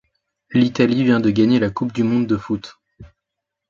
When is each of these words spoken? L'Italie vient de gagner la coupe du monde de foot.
L'Italie 0.51 1.03
vient 1.03 1.19
de 1.19 1.29
gagner 1.29 1.59
la 1.59 1.69
coupe 1.69 1.93
du 1.93 2.01
monde 2.03 2.25
de 2.25 2.35
foot. 2.35 2.79